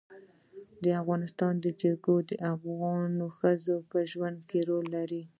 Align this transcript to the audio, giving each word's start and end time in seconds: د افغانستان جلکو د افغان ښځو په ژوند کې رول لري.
د 0.83 0.85
افغانستان 1.01 1.53
جلکو 1.81 2.15
د 2.29 2.31
افغان 2.53 3.11
ښځو 3.37 3.75
په 3.89 3.97
ژوند 4.11 4.37
کې 4.49 4.59
رول 4.69 4.85
لري. 4.97 5.21